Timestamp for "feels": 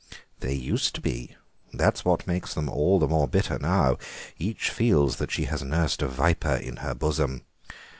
4.71-5.17